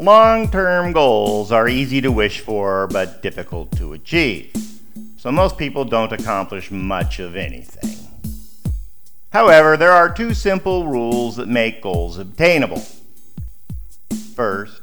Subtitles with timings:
[0.00, 4.50] Long term goals are easy to wish for but difficult to achieve,
[5.18, 8.08] so most people don't accomplish much of anything.
[9.28, 12.82] However, there are two simple rules that make goals obtainable.
[14.34, 14.80] First,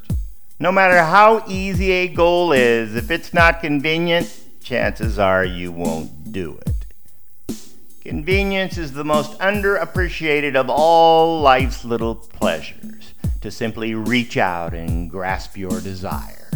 [0.59, 4.31] no matter how easy a goal is, if it's not convenient,
[4.62, 7.57] chances are you won't do it.
[8.02, 12.96] Convenience is the most underappreciated of all life's little pleasures
[13.41, 16.50] to simply reach out and grasp your desire.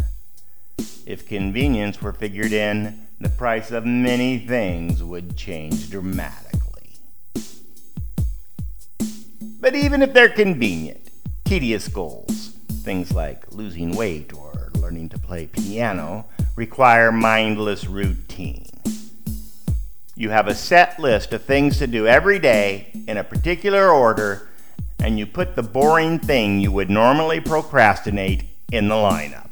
[1.06, 6.96] If convenience were figured in, the price of many things would change dramatically.
[9.60, 11.10] But even if they're convenient,
[11.46, 18.66] tedious goals, things like losing weight or learning to play piano, require mindless routine.
[20.16, 24.50] You have a set list of things to do every day in a particular order,
[25.02, 29.50] and you put the boring thing you would normally procrastinate in the lineup.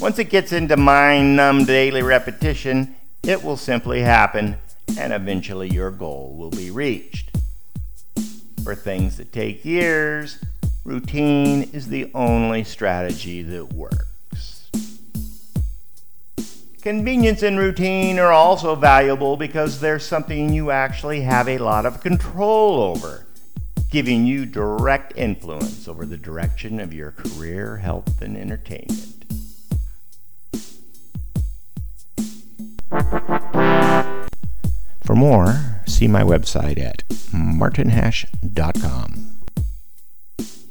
[0.00, 4.56] Once it gets into mind numb daily repetition, it will simply happen,
[4.98, 7.30] and eventually your goal will be reached.
[8.64, 10.38] For things that take years,
[10.84, 14.68] routine is the only strategy that works.
[16.80, 22.00] Convenience and routine are also valuable because they're something you actually have a lot of
[22.00, 23.24] control over,
[23.92, 29.26] giving you direct influence over the direction of your career, health, and entertainment.
[35.04, 37.04] For more, see my website at
[37.34, 39.21] martinhash.com.